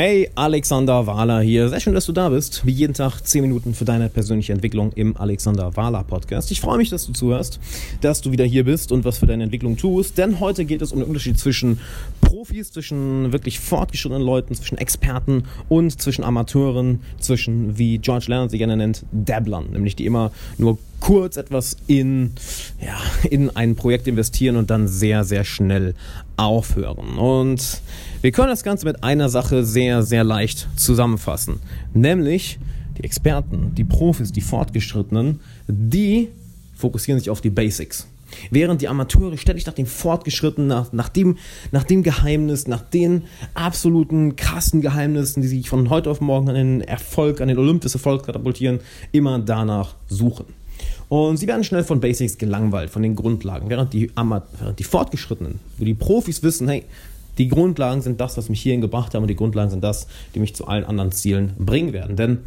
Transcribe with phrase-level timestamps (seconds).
[0.00, 1.68] Hey, Alexander Wahler hier.
[1.68, 2.64] Sehr schön, dass du da bist.
[2.64, 6.52] Wie jeden Tag 10 Minuten für deine persönliche Entwicklung im Alexander Wahler Podcast.
[6.52, 7.58] Ich freue mich, dass du zuhörst,
[8.00, 10.16] dass du wieder hier bist und was für deine Entwicklung tust.
[10.16, 11.80] Denn heute geht es um den Unterschied zwischen
[12.20, 18.58] Profis, zwischen wirklich fortgeschrittenen Leuten, zwischen Experten und zwischen Amateuren, zwischen, wie George Leonard sie
[18.58, 19.72] gerne nennt, Dabblern.
[19.72, 22.32] Nämlich die immer nur kurz etwas in,
[22.80, 22.98] ja,
[23.28, 25.94] in ein Projekt investieren und dann sehr, sehr schnell
[26.36, 27.18] aufhören.
[27.18, 27.80] Und
[28.20, 31.60] wir können das Ganze mit einer Sache sehr, sehr leicht zusammenfassen.
[31.94, 32.58] Nämlich
[32.98, 36.28] die Experten, die Profis, die Fortgeschrittenen, die
[36.74, 38.08] fokussieren sich auf die Basics.
[38.50, 41.38] Während die Amateure ständig nach dem Fortgeschrittenen, nach, nach, dem,
[41.72, 43.22] nach dem Geheimnis, nach den
[43.54, 47.80] absoluten krassen Geheimnissen, die sich von heute auf morgen an den Erfolg, an den Olymp
[47.82, 48.80] des Erfolgs katapultieren,
[49.12, 50.44] immer danach suchen.
[51.08, 53.70] Und sie werden schnell von Basics gelangweilt, von den Grundlagen.
[53.70, 56.84] Während die, während die Fortgeschrittenen, wo die Profis wissen, hey,
[57.38, 60.40] die Grundlagen sind das, was mich hierhin gebracht haben und die Grundlagen sind das, die
[60.40, 62.16] mich zu allen anderen Zielen bringen werden.
[62.16, 62.38] Denn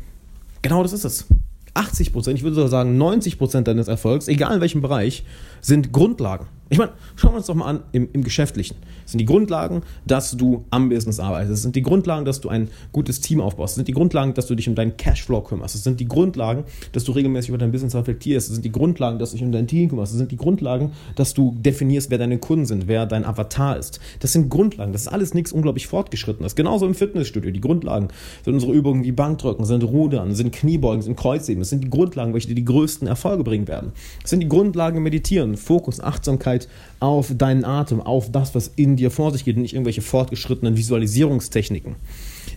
[0.61, 1.25] genau das ist es.
[1.73, 5.23] 80 Prozent, ich würde sogar sagen 90 Prozent deines Erfolgs, egal in welchem Bereich,
[5.61, 6.47] sind Grundlagen.
[6.71, 8.77] Ich meine, schauen wir uns doch mal an im, im Geschäftlichen.
[9.03, 11.51] Das sind die Grundlagen, dass du am Business arbeitest.
[11.51, 13.71] Das sind die Grundlagen, dass du ein gutes Team aufbaust.
[13.71, 15.75] Das sind die Grundlagen, dass du dich um deinen Cashflow kümmerst.
[15.75, 16.63] Das sind die Grundlagen,
[16.93, 18.47] dass du regelmäßig über dein Business reflektierst.
[18.47, 20.13] Das sind die Grundlagen, dass du dich um dein Team kümmerst.
[20.13, 23.99] Das sind die Grundlagen, dass du definierst, wer deine Kunden sind, wer dein Avatar ist.
[24.21, 24.93] Das sind Grundlagen.
[24.93, 26.55] Das ist alles nichts unglaublich fortgeschrittenes.
[26.55, 27.51] Genauso im Fitnessstudio.
[27.51, 28.07] Die Grundlagen
[28.45, 31.59] sind unsere Übungen wie Bankdrücken, sind Rudern, sind Kniebeugen, sind Kreuzheben.
[31.59, 33.91] Das sind die Grundlagen, welche dir die größten Erfolge bringen werden.
[34.21, 36.60] Das sind die Grundlagen Meditieren, Fokus, Achtsamkeit,
[36.99, 40.77] auf deinen Atem, auf das, was in dir vor sich geht und nicht irgendwelche fortgeschrittenen
[40.77, 41.95] Visualisierungstechniken.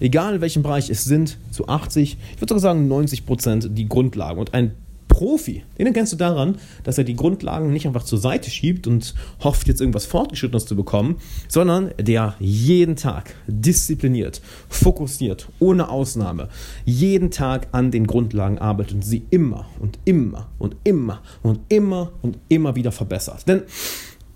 [0.01, 3.89] Egal in welchem Bereich, es sind zu 80, ich würde sogar sagen 90 Prozent die
[3.89, 4.39] Grundlagen.
[4.39, 4.73] Und ein
[5.15, 9.15] Profi, den erkennst du daran, dass er die Grundlagen nicht einfach zur Seite schiebt und
[9.45, 16.49] hofft, jetzt irgendwas Fortgeschrittenes zu bekommen, sondern der jeden Tag diszipliniert, fokussiert, ohne Ausnahme,
[16.85, 22.11] jeden Tag an den Grundlagen arbeitet und sie immer und immer und immer und immer
[22.21, 23.47] und immer wieder verbessert.
[23.47, 23.63] Denn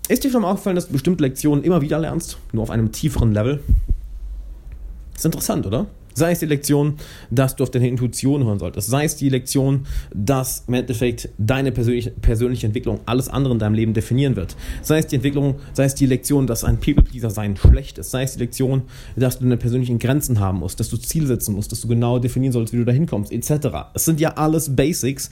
[0.07, 2.93] ist dir schon mal aufgefallen, dass du bestimmte Lektionen immer wieder lernst, nur auf einem
[2.93, 3.61] tieferen Level?
[5.13, 5.87] Ist interessant, oder?
[6.19, 6.95] Sei es die Lektion,
[7.31, 8.89] dass du auf deine Intuition hören solltest.
[8.89, 13.93] Sei es die Lektion, dass im Endeffekt deine persönliche, Entwicklung alles andere in deinem Leben
[13.93, 14.55] definieren wird.
[14.81, 18.11] Sei es die Entwicklung, sei es die Lektion, dass ein People-Pleaser sein schlecht ist.
[18.11, 18.83] Sei es die Lektion,
[19.15, 22.19] dass du deine persönlichen Grenzen haben musst, dass du Ziel setzen musst, dass du genau
[22.19, 23.69] definieren sollst, wie du da hinkommst, etc.
[23.93, 25.29] Es sind ja alles Basics.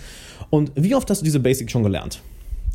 [0.50, 2.22] Und wie oft hast du diese Basics schon gelernt?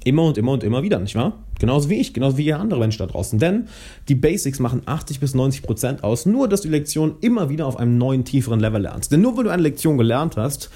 [0.05, 1.39] Immer und immer und immer wieder, nicht wahr?
[1.59, 3.39] Genauso wie ich, genauso wie ihr andere Menschen da draußen.
[3.39, 3.69] Denn
[4.09, 7.67] die Basics machen 80 bis 90 Prozent aus, nur dass du die Lektion immer wieder
[7.67, 9.13] auf einem neuen, tieferen Level lernst.
[9.13, 10.71] Denn nur wenn du eine Lektion gelernt hast,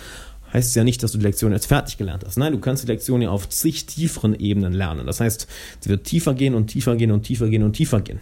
[0.53, 2.39] heißt es ja nicht, dass du die Lektion jetzt fertig gelernt hast.
[2.39, 5.07] Nein, du kannst die Lektion ja auf zig tieferen Ebenen lernen.
[5.07, 5.47] Das heißt,
[5.81, 8.21] sie wird tiefer gehen und tiefer gehen und tiefer gehen und tiefer gehen.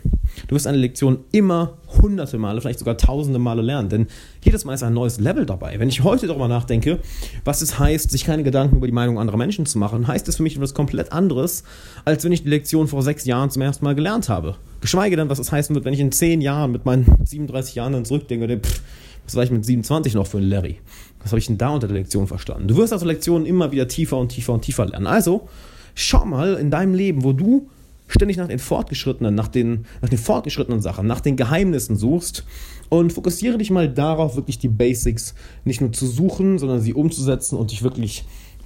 [0.54, 4.06] Du wirst eine Lektion immer hunderte Male, vielleicht sogar tausende Male lernen, denn
[4.40, 5.80] jedes Mal ist ein neues Level dabei.
[5.80, 7.00] Wenn ich heute darüber nachdenke,
[7.44, 10.36] was es heißt, sich keine Gedanken über die Meinung anderer Menschen zu machen, heißt es
[10.36, 11.64] für mich etwas komplett anderes,
[12.04, 14.54] als wenn ich die Lektion vor sechs Jahren zum ersten Mal gelernt habe.
[14.80, 17.92] Geschweige denn, was es heißen wird, wenn ich in zehn Jahren mit meinen 37 Jahren
[17.92, 18.80] dann zurückdenke, pff,
[19.24, 20.78] was war ich mit 27 noch für ein Larry?
[21.20, 22.68] Was habe ich denn da unter der Lektion verstanden?
[22.68, 25.08] Du wirst also Lektionen immer wieder tiefer und tiefer und tiefer lernen.
[25.08, 25.48] Also,
[25.96, 27.68] schau mal in deinem Leben, wo du
[28.06, 32.44] ständig nach den fortgeschrittenen, nach den, nach den fortgeschrittenen Sachen, nach den Geheimnissen suchst
[32.88, 35.34] und fokussiere dich mal darauf, wirklich die Basics
[35.64, 38.24] nicht nur zu suchen, sondern sie umzusetzen und dich wirklich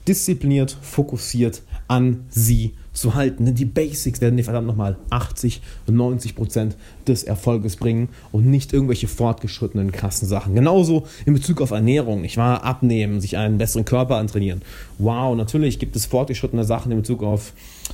[0.09, 3.45] diszipliniert, fokussiert an sie zu halten.
[3.45, 8.47] Denn die Basics werden dir verdammt nochmal 80 und 90 Prozent des Erfolges bringen und
[8.47, 10.55] nicht irgendwelche fortgeschrittenen krassen Sachen.
[10.55, 14.63] Genauso in Bezug auf Ernährung, ich war abnehmen, sich einen besseren Körper antrainieren.
[14.99, 17.53] Wow, natürlich gibt es fortgeschrittene Sachen in Bezug auf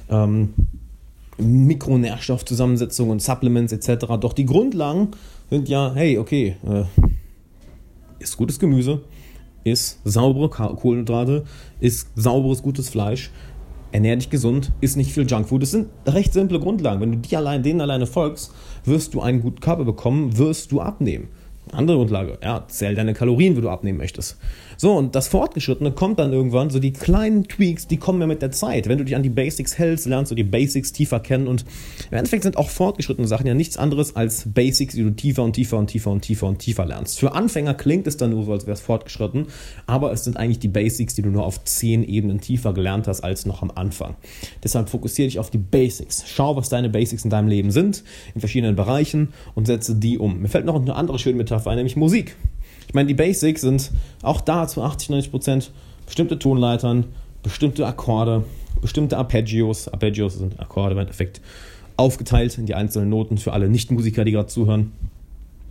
[0.09, 0.54] ähm,
[1.39, 4.06] Mikronährstoffzusammensetzung und Supplements etc.
[4.21, 5.09] Doch die Grundlagen
[5.50, 6.84] sind ja, hey, okay, äh,
[8.19, 9.03] ist gutes Gemüse,
[9.65, 11.45] ist saubere Kohlenhydrate,
[11.81, 13.31] ist sauberes, gutes Fleisch,
[13.93, 15.62] ernähr dich gesund, isst nicht viel Junkfood.
[15.62, 17.00] Das sind recht simple Grundlagen.
[17.00, 18.53] Wenn du die allein, denen alleine folgst,
[18.84, 21.28] wirst du einen guten Körper bekommen, wirst du abnehmen.
[21.73, 24.37] Andere Grundlage, ja, zähl deine Kalorien, wie du abnehmen möchtest.
[24.77, 28.43] So, und das Fortgeschrittene kommt dann irgendwann, so die kleinen Tweaks, die kommen ja mit
[28.43, 28.89] der Zeit.
[28.89, 31.65] Wenn du dich an die Basics hältst, lernst du die Basics tiefer kennen und
[32.11, 35.55] im Endeffekt sind auch fortgeschrittene Sachen ja nichts anderes als Basics, die du tiefer und
[35.55, 37.19] tiefer und tiefer und tiefer und tiefer lernst.
[37.19, 39.47] Für Anfänger klingt es dann nur so, als wäre es fortgeschritten,
[39.87, 43.22] aber es sind eigentlich die Basics, die du nur auf zehn Ebenen tiefer gelernt hast
[43.22, 44.17] als noch am Anfang.
[44.63, 46.25] Deshalb fokussiere dich auf die Basics.
[46.27, 48.03] Schau, was deine Basics in deinem Leben sind,
[48.34, 50.41] in verschiedenen Bereichen und setze die um.
[50.41, 52.36] Mir fällt noch eine andere schöne Metapher ein, nämlich Musik.
[52.86, 53.91] Ich meine, die Basics sind
[54.22, 55.71] auch da zu 80, 90 Prozent
[56.06, 57.06] bestimmte Tonleitern,
[57.42, 58.45] bestimmte Akkorde,
[58.80, 59.89] bestimmte Arpeggios.
[59.89, 61.41] Arpeggios sind Akkorde im Endeffekt
[61.97, 64.92] aufgeteilt in die einzelnen Noten für alle Nichtmusiker, die gerade zuhören.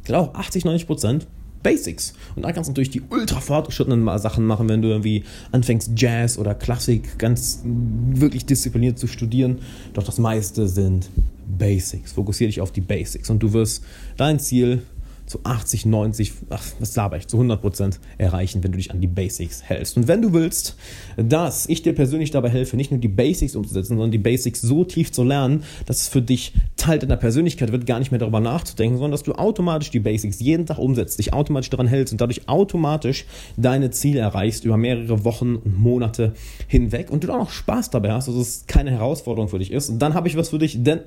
[0.06, 1.27] Genau, 80, 90 Prozent
[1.63, 2.13] Basics.
[2.36, 6.38] Und da kannst du natürlich die ultra fortgeschrittenen Sachen machen, wenn du irgendwie anfängst, Jazz
[6.38, 9.59] oder Klassik ganz wirklich diszipliniert zu studieren.
[9.94, 11.09] Doch das meiste sind
[11.57, 12.12] Basics.
[12.12, 13.83] Fokussiere dich auf die Basics und du wirst
[14.18, 14.83] dein Ziel
[15.25, 19.02] zu 80, 90, ach, was laber ich, zu 100 Prozent erreichen, wenn du dich an
[19.02, 19.98] die Basics hältst.
[19.98, 20.75] Und wenn du willst,
[21.18, 24.84] dass ich dir persönlich dabei helfe, nicht nur die Basics umzusetzen, sondern die Basics so
[24.84, 28.41] tief zu lernen, dass es für dich Teil deiner Persönlichkeit wird, gar nicht mehr darüber
[28.41, 32.19] nachzudenken, sondern dass du automatisch die Basics jeden Tag umsetzt, dich automatisch daran hältst und
[32.19, 33.25] dadurch automatisch
[33.56, 36.33] deine Ziele erreichst über mehrere Wochen und Monate
[36.68, 39.89] hinweg und du auch noch Spaß dabei hast, dass es keine Herausforderung für dich ist.
[39.89, 41.00] Und dann habe ich was für dich, denn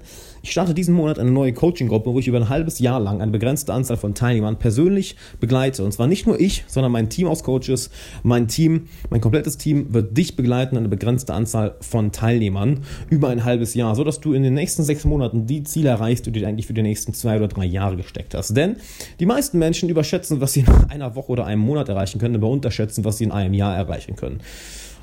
[0.43, 3.33] ich starte diesen Monat eine neue Coaching-Gruppe, wo ich über ein halbes Jahr lang eine
[3.33, 5.83] begrenzte Anzahl von von Teilnehmern persönlich begleite.
[5.83, 7.91] Und zwar nicht nur ich, sondern mein Team aus Coaches,
[8.23, 13.43] mein Team, mein komplettes Team wird dich begleiten, eine begrenzte Anzahl von Teilnehmern über ein
[13.43, 16.67] halbes Jahr, sodass du in den nächsten sechs Monaten die Ziele erreichst, du dir eigentlich
[16.67, 18.57] für die nächsten zwei oder drei Jahre gesteckt hast.
[18.57, 18.77] Denn
[19.21, 22.49] die meisten Menschen überschätzen, was sie in einer Woche oder einem Monat erreichen können, aber
[22.49, 24.41] unterschätzen, was sie in einem Jahr erreichen können.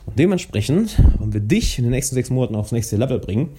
[0.06, 3.50] Und dementsprechend wollen wir dich in den nächsten sechs Monaten aufs nächste Level bringen.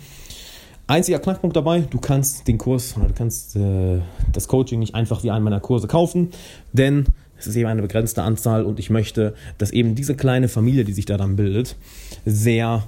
[0.87, 4.01] Einziger Knackpunkt dabei, du kannst den Kurs oder du kannst äh,
[4.33, 6.29] das Coaching nicht einfach wie einen meiner Kurse kaufen,
[6.75, 7.07] denn
[7.39, 10.93] es ist eben eine begrenzte Anzahl und ich möchte, dass eben diese kleine Familie, die
[10.93, 11.77] sich da dann bildet,
[12.27, 12.85] sehr,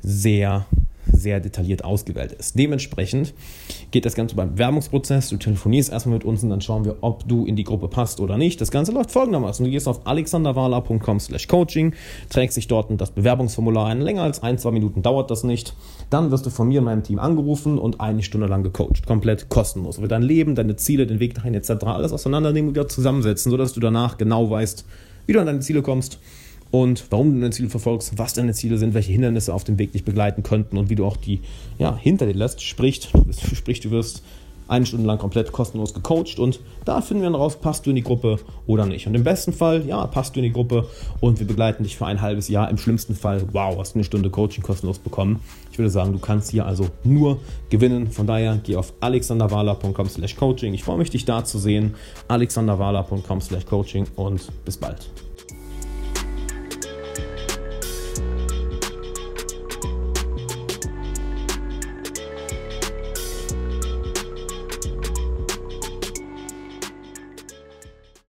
[0.00, 0.66] sehr
[1.12, 2.58] sehr detailliert ausgewählt ist.
[2.58, 3.34] Dementsprechend
[3.90, 5.28] geht das Ganze beim Werbungsprozess.
[5.28, 8.20] Du telefonierst erstmal mit uns und dann schauen wir, ob du in die Gruppe passt
[8.20, 8.60] oder nicht.
[8.60, 9.64] Das Ganze läuft folgendermaßen.
[9.64, 11.94] Du gehst auf alexanderwala.com slash coaching,
[12.28, 14.00] trägst dich dort das Bewerbungsformular ein.
[14.00, 15.74] Länger als ein, zwei Minuten dauert das nicht.
[16.10, 19.06] Dann wirst du von mir und meinem Team angerufen und eine Stunde lang gecoacht.
[19.06, 20.00] Komplett kostenlos.
[20.00, 21.70] Wird dein Leben, deine Ziele, den Weg dahin etc.
[21.84, 24.84] alles auseinandernehmen und wieder zusammensetzen, sodass du danach genau weißt,
[25.26, 26.20] wie du an deine Ziele kommst
[26.70, 29.92] und warum du deine Ziele verfolgst, was deine Ziele sind, welche Hindernisse auf dem Weg
[29.92, 31.40] dich begleiten könnten und wie du auch die
[31.78, 32.62] ja, hinter dir lässt.
[32.62, 33.08] Sprich,
[33.54, 34.22] sprich, du wirst
[34.68, 37.96] eine Stunde lang komplett kostenlos gecoacht und da finden wir dann raus, passt du in
[37.96, 39.06] die Gruppe oder nicht.
[39.06, 40.88] Und im besten Fall, ja, passt du in die Gruppe
[41.20, 42.68] und wir begleiten dich für ein halbes Jahr.
[42.68, 45.40] Im schlimmsten Fall, wow, hast du eine Stunde Coaching kostenlos bekommen.
[45.70, 47.38] Ich würde sagen, du kannst hier also nur
[47.70, 48.10] gewinnen.
[48.10, 50.74] Von daher geh auf alexanderwala.com slash coaching.
[50.74, 51.94] Ich freue mich, dich da zu sehen.
[52.28, 55.08] alexanderwala.com slash coaching und bis bald.